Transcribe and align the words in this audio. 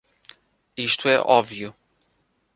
Isto 0.87 1.07
é 1.07 1.19
óbvio. 1.21 1.75